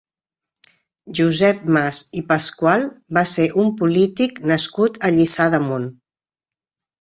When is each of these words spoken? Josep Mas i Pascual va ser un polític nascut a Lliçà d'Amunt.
Josep 1.19 1.59
Mas 1.75 1.99
i 2.21 2.23
Pascual 2.31 2.85
va 3.19 3.23
ser 3.33 3.45
un 3.65 3.69
polític 3.83 4.41
nascut 4.53 4.99
a 5.09 5.13
Lliçà 5.19 5.49
d'Amunt. 5.57 5.87